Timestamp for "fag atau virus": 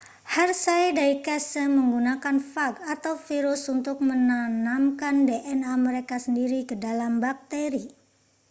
2.53-3.61